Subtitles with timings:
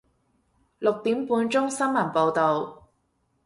[0.79, 2.89] 六點半鐘新聞報道